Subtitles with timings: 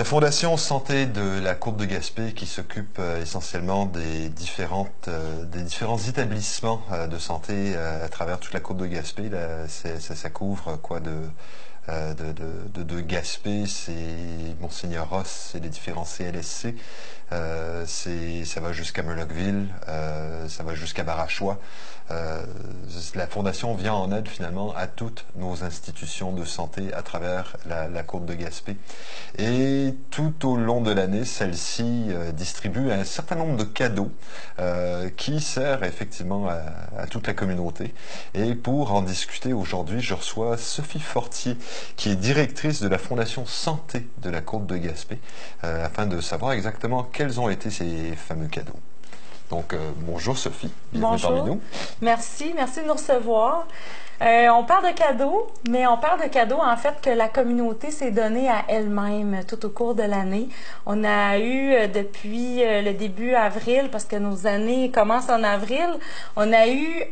[0.00, 5.44] La Fondation Santé de la Courbe de Gaspé, qui s'occupe euh, essentiellement des, différentes, euh,
[5.44, 9.30] des différents établissements euh, de santé à travers toute la Courbe de Gaspé,
[9.68, 11.10] ça, couvre quoi de,
[11.88, 13.92] de, de, de, Gaspé, c'est
[14.62, 16.74] Monseigneur Ross, c'est les différents CLSC,
[17.30, 19.66] ça va jusqu'à Murlockville,
[20.48, 21.58] ça va jusqu'à Barachois.
[22.10, 22.42] Euh,
[23.14, 28.02] la Fondation vient en aide finalement à toutes nos institutions de santé à travers la,
[28.02, 28.76] courbe de Gaspé.
[29.38, 34.10] Et tout au long de l'année, celle-ci euh, distribue un certain nombre de cadeaux
[34.58, 37.94] euh, qui servent effectivement à, toute la communauté.
[38.34, 41.56] Et pour en discuter aujourd'hui, je reçois Sophie Fortier,
[41.96, 45.18] qui est directrice de la Fondation Santé de la courbe de Gaspé,
[45.62, 48.80] afin de savoir exactement quels ont été ces fameux cadeaux.
[49.50, 51.34] Donc, euh, bonjour Sophie, bienvenue bonjour.
[51.34, 51.60] parmi nous.
[52.00, 53.66] Merci, merci de nous recevoir.
[54.22, 57.90] Euh, on parle de cadeaux, mais on parle de cadeaux en fait que la communauté
[57.90, 60.48] s'est donnée à elle-même tout au cours de l'année.
[60.84, 65.42] On a eu euh, depuis euh, le début avril, parce que nos années commencent en
[65.42, 65.88] avril,
[66.36, 67.04] on a eu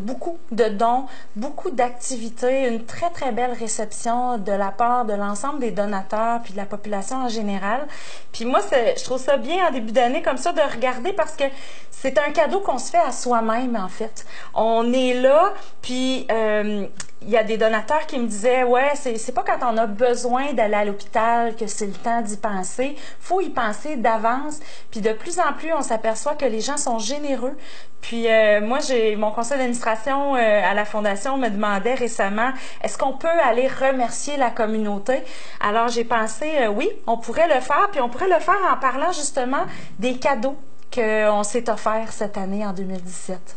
[0.00, 5.58] beaucoup de dons, beaucoup d'activités, une très très belle réception de la part de l'ensemble
[5.58, 7.86] des donateurs puis de la population en général.
[8.32, 11.44] Puis moi, je trouve ça bien en début d'année comme ça de regarder parce que
[11.90, 14.24] c'est un cadeau qu'on se fait à soi-même en fait.
[14.54, 16.86] On est là, puis euh,
[17.22, 20.52] il y a des donateurs qui me disaient ouais c'est pas quand on a besoin
[20.52, 22.96] d'aller à l'hôpital que c'est le temps d'y penser.
[23.20, 24.60] Faut y penser d'avance.
[24.90, 27.56] Puis de plus en plus on s'aperçoit que les gens sont généreux.
[28.00, 32.96] Puis euh, moi j'ai mon conseil d'administration euh, à la fondation me demandait récemment est-ce
[32.96, 35.22] qu'on peut aller remercier la communauté?
[35.60, 37.88] Alors j'ai pensé oui on pourrait le faire.
[37.92, 39.64] Puis on pourrait le faire en parlant justement
[39.98, 40.56] des cadeaux
[40.92, 43.56] qu'on s'est offerts cette année en 2017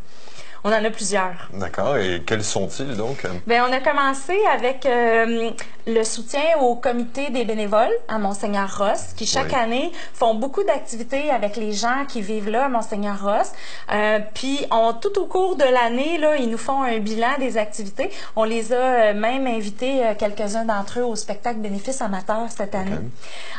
[0.64, 1.50] on en a plusieurs.
[1.54, 1.98] D'accord.
[1.98, 3.26] Et quels sont-ils donc?
[3.46, 5.52] Bien, on a commencé avec euh,
[5.86, 11.30] le soutien au comité des bénévoles à Monseigneur Ross, qui chaque année font beaucoup d'activités
[11.32, 13.52] avec les gens qui vivent là à Monseigneur Ross.
[13.92, 17.58] Euh, puis, on, tout au cours de l'année, là, ils nous font un bilan des
[17.58, 18.10] activités.
[18.38, 22.92] On les a euh, même invités, quelques-uns d'entre eux, au spectacle bénéfice amateur cette année.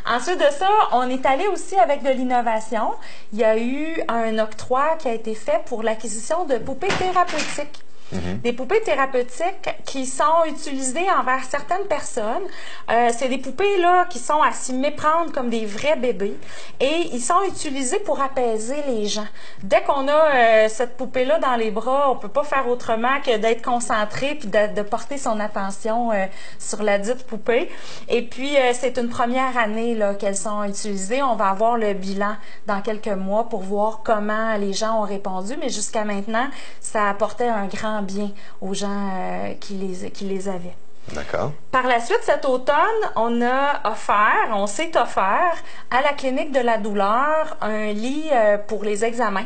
[0.06, 2.92] Ensuite de ça, on est allé aussi avec de l'innovation.
[3.32, 7.84] Il y a eu un octroi qui a été fait pour l'acquisition de poupées thérapeutique.
[8.14, 8.38] Mhm.
[8.38, 12.44] Des poupées thérapeutiques qui sont utilisées envers certaines personnes.
[12.90, 16.36] Euh, c'est des poupées là qui sont à s'y méprendre comme des vrais bébés
[16.80, 19.26] et ils sont utilisés pour apaiser les gens.
[19.62, 23.20] Dès qu'on a euh, cette poupée là dans les bras, on peut pas faire autrement
[23.24, 26.26] que d'être concentré puis de, porter son attention euh,
[26.58, 27.70] sur la dite poupée.
[28.08, 31.22] Et puis c'est une première année là qu'elles sont utilisées.
[31.22, 32.36] On va avoir le bilan
[32.66, 36.46] dans quelques mois pour voir comment les gens ont répondu, mais jusqu'à maintenant,
[36.80, 40.76] ça apportait un grand bien aux gens euh, qui, les, qui les avaient.
[41.12, 41.52] D'accord.
[41.70, 42.74] Par la suite, cet automne,
[43.16, 45.54] on a offert, on s'est offert
[45.90, 49.44] à la clinique de la douleur un lit euh, pour les examens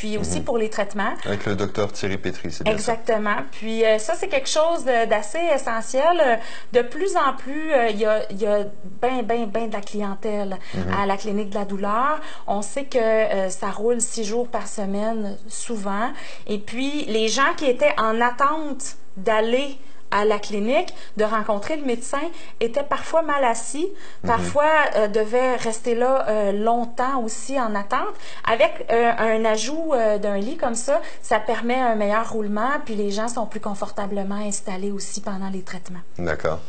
[0.00, 0.44] puis aussi mhm.
[0.44, 1.12] pour les traitements.
[1.26, 3.36] Avec le docteur Thierry Pétry, c'est bien Exactement.
[3.52, 6.40] Puis euh, ça, c'est quelque chose d'assez essentiel.
[6.72, 8.64] De plus en plus, il y a, y a
[9.02, 10.94] bien, bien, bien de la clientèle mhm.
[10.98, 12.18] à la clinique de la douleur.
[12.46, 16.12] On sait que ça roule six jours par semaine, souvent.
[16.46, 19.76] Et puis, les gens qui étaient en attente d'aller
[20.10, 22.20] à la clinique, de rencontrer le médecin,
[22.60, 23.86] était parfois mal assis,
[24.22, 24.30] mhm.
[24.30, 28.14] parfois euh, devait rester là euh, longtemps aussi en attente.
[28.50, 33.10] Avec euh, un ajout d'un lit comme ça, ça permet un meilleur roulement, puis les
[33.10, 36.00] gens sont plus confortablement installés aussi pendant les traitements.
[36.18, 36.60] D'accord.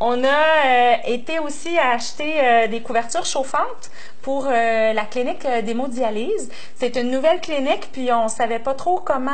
[0.00, 3.90] On a été aussi à acheter des couvertures chauffantes
[4.22, 6.50] pour la clinique d'hémodialyse.
[6.76, 9.32] C'est une nouvelle clinique, puis on savait pas trop comment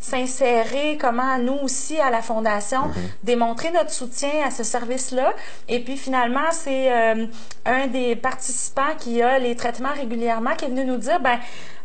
[0.00, 2.94] s'insérer, comment nous aussi à la fondation Mhm.
[3.22, 5.32] démontrer notre soutien à ce service-là.
[5.68, 7.26] Et puis finalement, c'est euh,
[7.64, 11.38] un des participants qui a les traitements régulièrement qui est venu nous dire, ben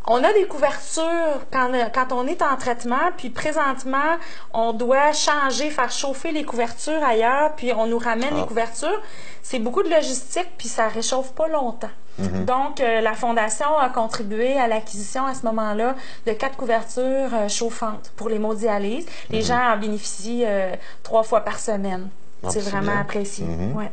[0.08, 4.18] on a des couvertures quand, quand on est en traitement, puis présentement,
[4.54, 8.48] on doit changer, faire chauffer les couvertures ailleurs, puis on nous ramène les ah.
[8.48, 9.02] couvertures.
[9.44, 11.90] C'est beaucoup de logistique, puis ça réchauffe pas longtemps.
[12.20, 12.46] Mhm.
[12.46, 15.96] Donc, euh, la Fondation a contribué à l'acquisition à ce moment-là
[16.26, 19.06] de quatre couvertures euh, chauffantes pour les l'hémodialyse.
[19.30, 19.46] Les mhm.
[19.46, 22.10] gens en bénéficient euh, trois fois par semaine.
[22.50, 23.46] C'est vraiment apprécié.
[23.46, 23.76] Mhm.
[23.78, 23.92] Ouais.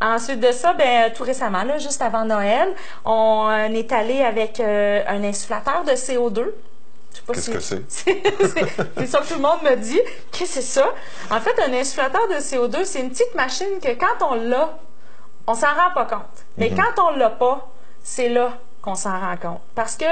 [0.00, 5.24] Ensuite de ça, ben, tout récemment, là, juste avant Noël, on est allé avec un
[5.24, 6.52] insufflateur de CO2.
[7.32, 7.82] Qu'est-ce que c'est?
[7.88, 10.00] c'est ça que tout le monde me dit.
[10.32, 10.86] Qu'est-ce que c'est ça?
[11.30, 14.78] En fait, un insufflateur de CO2, c'est une petite machine que quand on l'a,
[15.46, 16.44] on s'en rend pas compte.
[16.58, 16.78] Mais mhm.
[16.78, 17.68] quand on l'a pas,
[18.02, 18.52] c'est là
[18.82, 19.60] qu'on s'en rend compte.
[19.74, 20.04] Parce que,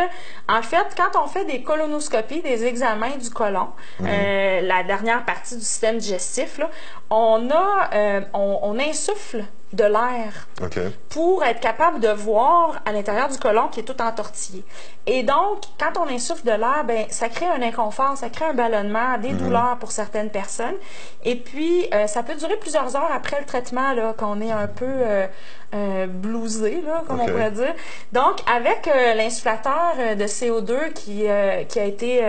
[0.49, 3.69] en fait, quand on fait des colonoscopies, des examens du côlon,
[4.01, 4.09] mhm.
[4.09, 6.71] euh, la dernière partie du système digestif, là,
[7.11, 10.79] on a, euh, on, insuffle de l'air OK.
[11.09, 14.65] pour être capable de voir à l'intérieur du côlon qui est tout entortillé.
[15.07, 18.55] Et donc, quand on insuffle de l'air, ben, ça crée un inconfort, ça crée un
[18.55, 20.77] ballonnement, des douleurs pour certaines personnes.
[21.25, 24.67] Et puis, euh, ça peut durer plusieurs heures après le traitement, là, qu'on est un
[24.67, 25.27] peu euh,
[25.75, 27.75] euh, blousé, là, comme on pourrait dire.
[28.13, 31.27] Donc, avec l'insufflateur de CO2 qui,
[31.69, 32.23] qui a été...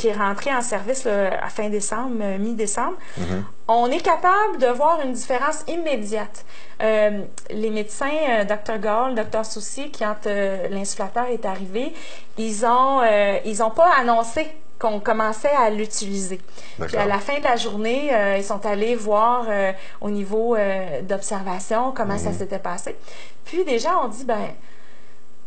[0.00, 2.96] qui est rentré en service là, à fin décembre, euh, mi-décembre,
[3.68, 6.46] on est capable de voir une différence immédiate.
[6.82, 7.20] Euh,
[7.50, 11.92] les médecins, euh, Dr Gall, Dr Soucy, quand euh, l'insufflateur est arrivé,
[12.38, 13.02] ils ont
[13.44, 14.48] ils ont pas annoncé
[14.80, 16.40] qu'on commençait à l'utiliser.
[16.80, 20.56] Puis à la fin de la journée, euh, ils sont allés voir euh, au niveau
[20.56, 22.96] euh, d'observation comment ça s'était passé.
[23.44, 24.48] Puis des gens ont dit ben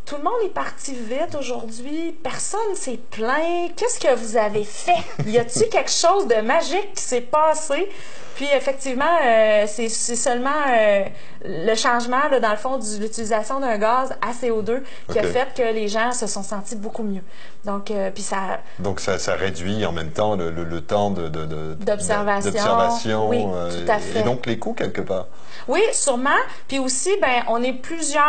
[0.05, 2.15] tout le monde est parti vite aujourd'hui.
[2.23, 3.73] Personne s'est plaint.
[3.75, 4.91] Qu'est-ce que vous avez fait?
[5.25, 7.89] Y a-t-il quelque chose de magique qui s'est passé?
[8.35, 11.03] Puis effectivement, euh, c'est seulement euh,
[11.45, 15.53] le changement, là, dans le fond, de l'utilisation d'un gaz à CO2 qui a fait
[15.55, 17.21] que les gens se sont sentis beaucoup mieux.
[17.63, 21.11] Donc, euh, puis ça, Donc, ça, ça réduit en même temps le, le- le temps
[21.11, 22.49] de, de- D'observation.
[22.51, 24.21] d'observation, Oui, tout à fait.
[24.21, 25.27] Et donc, les coûts, quelque part.
[25.67, 26.29] Oui, sûrement.
[26.67, 28.23] Puis aussi, ben, on est plusieurs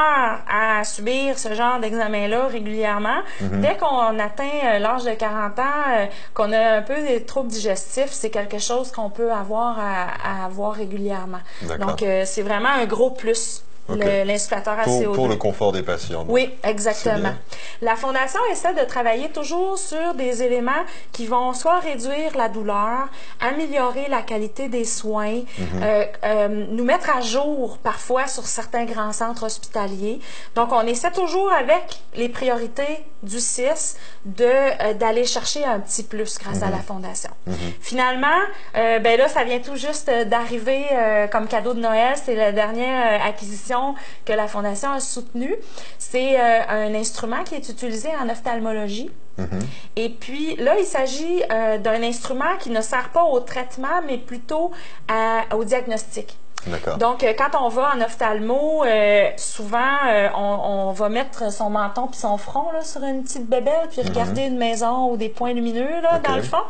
[0.48, 3.20] à subir ce genre d'examen-là régulièrement.
[3.40, 3.60] Mhm.
[3.60, 7.48] Dès qu'on atteint euh, l'âge de 40 ans, euh, qu'on a un peu des troubles
[7.48, 11.40] digestifs, c'est quelque chose qu'on peut avoir à, à avoir régulièrement.
[11.78, 13.98] Donc, euh, c'est vraiment un gros plus, Ok.
[13.98, 15.12] le- l'insufflateur à Pour, CO2.
[15.14, 16.20] pour le confort des patients.
[16.24, 16.32] donc.
[16.32, 17.34] Oui, exactement.
[17.82, 20.72] La Fondation essaie de travailler toujours sur des éléments
[21.12, 23.08] qui vont soit réduire la douleur,
[23.40, 25.40] améliorer la qualité des soins,
[25.82, 30.18] euh, euh, nous mettre à jour parfois sur certains grands centres hospitaliers.
[30.54, 33.96] Donc, on essaie toujours avec les priorités du CIS
[34.40, 37.30] euh, d'aller chercher un petit plus grâce à la Fondation.
[37.80, 38.26] Finalement,
[38.76, 40.84] euh, ben là, ça vient tout juste d'arriver
[41.30, 42.14] comme cadeau de Noël.
[42.22, 43.28] C'est la dernière euh,
[44.24, 45.54] que la Fondation a soutenue.
[45.98, 49.10] C'est euh, un instrument qui est utilisé en ophtalmologie.
[49.96, 54.16] Et puis là, il s'agit euh, d'un instrument qui ne sert pas au traitement, mais
[54.18, 54.70] plutôt
[55.08, 56.38] à- au diagnostic.
[56.98, 59.78] Donc, euh, quand on va en ophtalmo, euh, souvent,
[60.08, 60.40] euh, on,
[60.88, 64.42] on va mettre son menton puis son front là, sur une petite bébelle, puis regarder
[64.44, 66.22] une maison ou des points lumineux là, Mhm.
[66.22, 66.62] Dans le fond.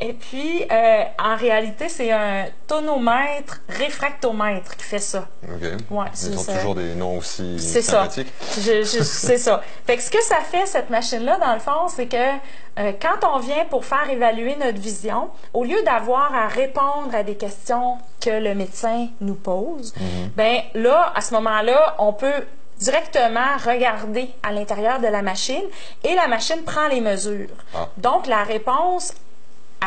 [0.00, 5.26] Et puis, euh, en réalité, c'est un tonomètre réfractomètre qui fait ça.
[5.42, 5.62] OK.
[5.90, 6.54] Ouais, Ils ont ça.
[6.54, 8.08] toujours des noms aussi C'est ça.
[8.10, 9.60] c'est ça.
[9.86, 12.16] Fait que ce que ça fait, cette machine-là, dans le fond, c'est que
[12.78, 17.22] euh, quand on vient pour faire évaluer notre vision, au lieu d'avoir à répondre à
[17.22, 19.94] des questions que le médecin nous pose,
[20.36, 22.46] ben là, à ce moment-là, on peut
[22.78, 25.62] directement regarder à l'intérieur de la machine
[26.04, 27.48] et la machine prend les mesures.
[27.74, 27.88] Ah.
[27.98, 29.14] Donc, la réponse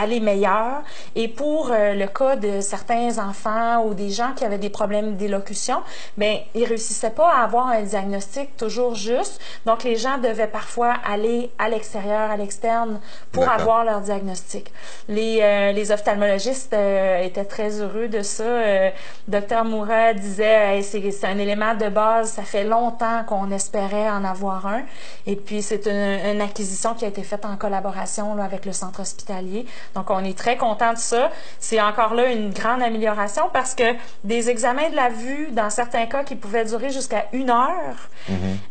[0.02, 0.82] elle est meilleure.
[1.16, 5.16] Et pour euh, le cas de certains enfants ou des gens qui avaient des problèmes
[5.16, 5.82] d'élocution,
[6.18, 9.40] ben ils réussissaient pas à avoir un diagnostic toujours juste.
[9.66, 13.00] Donc les gens devaient parfois aller à l'extérieur, à l'externe
[13.32, 14.72] pour avoir leur diagnostic.
[15.08, 18.44] Les, euh, les ophtalmologistes euh, étaient très heureux de ça.
[18.44, 18.90] Euh,
[19.28, 22.32] Docteur Moura disait Hey, c'est un élément de base.
[22.32, 24.84] Ça fait longtemps qu'on espérait en avoir un.
[25.26, 28.72] Et puis c'est une, une acquisition qui a été faite en collaboration là, avec le
[28.72, 29.66] centre hospitalier.
[29.94, 31.30] Donc, on est très content de ça.
[31.60, 33.84] C'est encore là une grande amélioration parce que
[34.24, 38.10] des examens de la vue, dans certains cas qui pouvaient durer jusqu'à une heure,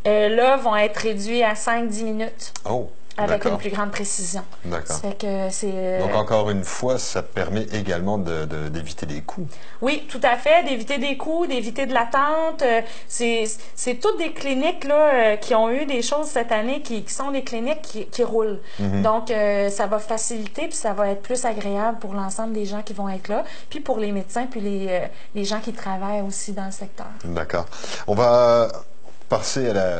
[0.06, 2.52] euh, là, vont être réduits à 5-10 minutes.
[2.68, 4.42] Oh, avec une plus grande précision.
[4.64, 5.00] D'accord.
[5.24, 9.46] Euh, Donc, encore une fois, ça permet également de- de- d'éviter des coûts.
[9.82, 12.62] Oui, tout à fait, d'éviter des coûts, d'éviter de l'attente.
[12.62, 17.02] Euh, C'est toutes des cliniques là, euh, qui ont eu des choses cette année qui,
[17.04, 18.60] qui sont des cliniques qui, qui roulent.
[19.02, 22.82] Donc, euh, ça va faciliter puis ça va être plus agréable pour l'ensemble des gens
[22.82, 25.02] qui vont être là, puis pour les médecins puis les,
[25.34, 27.06] les gens qui travaillent aussi dans le secteur.
[27.24, 27.66] D'accord.
[28.06, 28.68] On va
[29.38, 29.98] passer à la-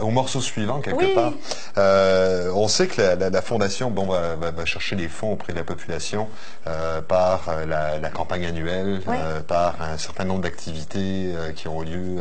[0.00, 1.14] au morceau suivant, quelque Oui.
[1.14, 1.32] part.
[1.78, 5.32] Euh, on sait que la, la- la Fondation bon, va, va- va chercher des fonds
[5.32, 6.28] auprès de la population
[6.66, 9.16] euh, par euh, la, campagne annuelle, Oui.
[9.18, 12.18] euh, par un certain nombre d'activités qui ont lieu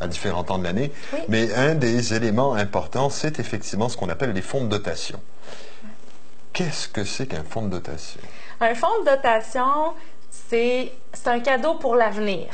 [0.00, 0.92] à différents temps de l'année.
[1.14, 1.20] Oui.
[1.28, 5.18] Mais un des éléments importants, c'est effectivement ce qu'on appelle les fonds de dotation.
[6.52, 8.20] Qu'est-ce que c'est qu'un fonds de dotation?
[8.60, 9.94] Un fonds de dotation,
[10.30, 10.92] c'est
[11.26, 12.48] un cadeau pour l'avenir.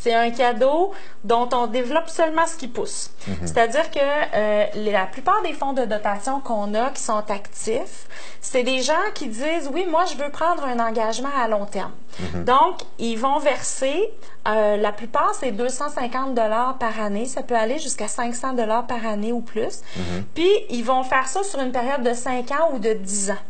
[0.00, 0.92] C'est un cadeau
[1.24, 3.10] dont on développe seulement ce qui pousse.
[3.42, 8.08] C'est-à-dire que euh, la plupart des fonds de dotation qu'on a qui sont actifs,
[8.40, 11.92] c'est des gens qui disent oui, moi je veux prendre un engagement à long terme.
[12.46, 14.10] Donc ils vont verser
[14.48, 19.06] euh, la plupart c'est 250 dollars par année, ça peut aller jusqu'à 500 dollars par
[19.06, 19.82] année ou plus.
[20.34, 23.44] Puis ils vont faire ça sur une période de 5 ans ou de 10 ans.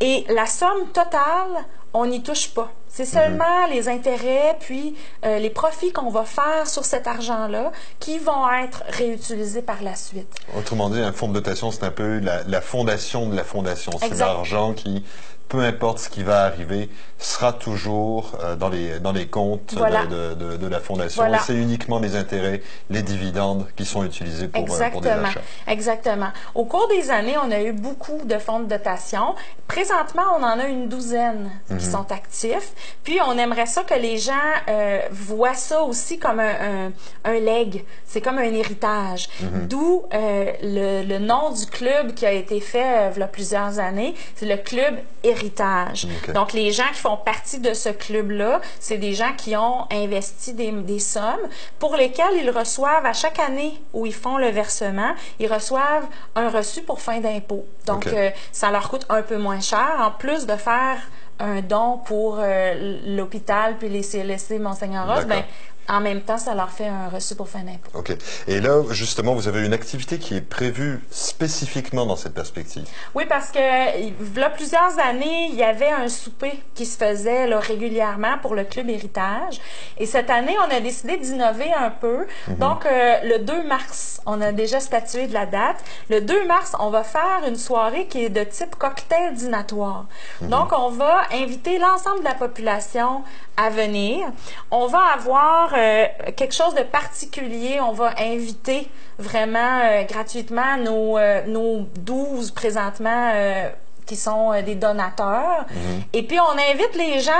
[0.00, 1.64] Et la somme totale,
[1.94, 2.70] on n'y touche pas.
[2.88, 8.18] C'est seulement les intérêts puis euh, les profits qu'on va faire sur cet argent-là qui
[8.18, 10.34] vont être réutilisés par la suite.
[10.56, 13.92] Autrement dit, un fonds de dotation, c'est un peu la, la fondation de la fondation.
[14.00, 15.04] C'est l'argent qui,
[15.48, 20.06] peu importe ce qui va arriver, sera toujours euh, dans, les, dans les comptes Voilà.
[20.06, 21.22] de, de- de la fondation.
[21.22, 21.38] Voilà.
[21.38, 25.26] Et c'est uniquement les intérêts, les dividendes qui sont utilisés pour, euh, pour des Exactement.
[25.28, 25.40] achats.
[25.66, 26.28] Exactement.
[26.54, 29.34] Au cours des années, on a eu beaucoup de fonds de dotation.
[29.66, 31.80] Présentement, on en a une douzaine qui Mhm.
[31.80, 32.72] sont actifs.
[33.02, 34.32] Puis, on aimerait ça que les gens
[34.68, 36.92] euh, voient ça aussi comme un, un,
[37.24, 37.84] un leg.
[38.06, 39.28] C'est comme un héritage.
[39.40, 39.66] Mhm.
[39.66, 43.78] D'où euh, le, le nom du club qui a été fait il y a plusieurs
[43.78, 44.14] années.
[44.36, 45.37] C'est le club héritage.
[46.32, 50.54] Donc, les gens qui font partie de ce club-là, c'est des gens qui ont investi
[50.54, 55.14] des, des sommes pour lesquelles ils reçoivent à chaque année où ils font le versement,
[55.38, 57.64] ils reçoivent un reçu pour fin d'impôt.
[57.86, 60.98] Donc, euh, ça leur coûte un peu moins cher, en plus de faire
[61.40, 65.44] un don pour euh, l'hôpital puis les CLSC Monseigneur Ross, ben,
[65.88, 67.90] en même temps, ça leur fait un reçu pour fin d'impôt.
[67.94, 68.12] OK.
[68.46, 72.84] Et là, justement, vous avez une activité qui est prévue spécifiquement dans cette perspective.
[73.14, 76.96] Oui, parce que il y a plusieurs années, il y avait un souper qui se
[76.98, 79.60] faisait là, régulièrement pour le club héritage.
[79.96, 82.26] Et cette année, on a décidé d'innover un peu.
[82.48, 85.76] Donc, euh, le 2 mars, on a déjà statué de la date.
[86.10, 90.06] Le 2 mars, on va faire une soirée qui est de type cocktail dînatoire.
[90.42, 93.22] Donc, on va inviter l'ensemble de la population
[93.56, 94.26] à venir.
[94.70, 96.06] On va avoir euh,
[96.36, 97.80] quelque chose de particulier.
[97.80, 103.32] On va inviter vraiment euh, gratuitement nos, euh, nos 12 présentement
[104.06, 105.66] qui sont des donateurs.
[106.12, 107.32] Et puis, on invite les gens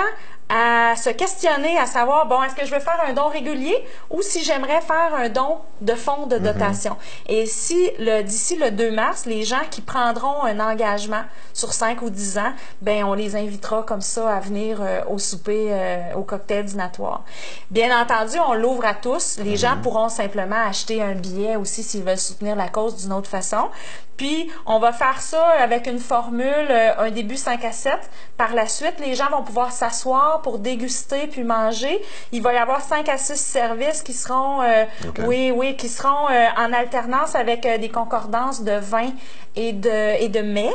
[0.49, 3.77] à se questionner, à savoir, bon, est-ce que je veux faire un don régulier
[4.11, 6.97] ou si j'aimerais faire un don de fonds de dotation.
[7.27, 12.03] Et si, le, d'ici le 2 mars, les gens qui prendront un engagement sur 5
[12.03, 12.53] ou 10 ans,
[12.83, 17.25] ben, on les invitera comme ça à venir euh, au souper, euh, au cocktail dînatoire.
[17.71, 19.39] Bien entendu, on l'ouvre à tous.
[19.39, 23.29] Les gens pourront simplement acheter un billet aussi s'ils veulent soutenir la cause d'une autre
[23.29, 23.69] façon.
[24.17, 27.93] Puis, on va faire ça avec une formule, euh, un début 5 à 7.
[28.37, 32.01] Par la suite, les gens vont pouvoir s'asseoir pour déguster puis manger.
[32.33, 34.85] Il va y avoir 5 à 6 services qui seront, euh,
[35.27, 39.11] oui, oui, qui seront euh, en alternance avec euh, des concordances de vin
[39.57, 40.75] et de, et de mets.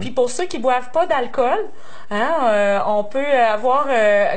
[0.00, 1.58] Puis pour ceux qui boivent pas d'alcool,
[2.10, 3.86] hein, on peut avoir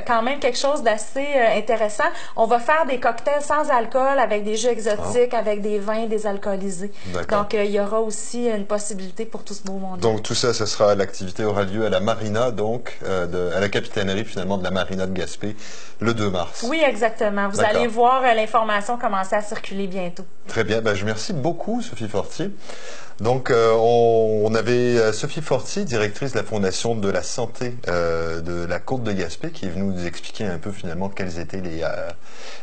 [0.05, 2.03] quand même quelque chose d'assez intéressant.
[2.35, 6.91] On va faire des cocktails sans alcool avec des jus exotiques, avec des vins désalcoolisés.
[7.37, 9.99] Donc, il y aura aussi une possibilité pour tout ce beau monde.
[9.99, 13.69] Donc tout ça, ce sera l'activité aura lieu à la marina, donc de- à la
[13.69, 15.55] capitainerie finalement de la marina de Gaspé,
[15.99, 16.65] le 2 mars.
[16.67, 17.47] Oui, exactement.
[17.49, 20.25] Vous allez voir euh, l'information commencer à circuler bientôt.
[20.47, 20.81] Très bien.
[20.81, 22.49] Ben, je vous remercie beaucoup, Sophie Fortier.
[23.21, 27.75] Donc, euh, on, on avait euh, Sophie Fortier, directrice de la Fondation de la santé
[27.87, 31.39] euh, de la Côte de Gaspé, qui est venue nous expliquer un peu finalement quels
[31.39, 32.09] étaient les, euh,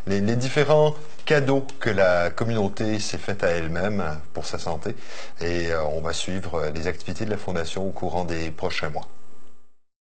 [0.09, 0.95] les, les différents
[1.25, 4.95] cadeaux que la communauté s'est faite à elle-même euh, pour sa santé.
[5.41, 9.07] Et on va suivre les activités de la Fondation au courant des prochains mois.